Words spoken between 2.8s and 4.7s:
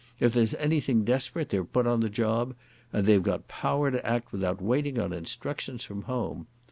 and they've got power to act without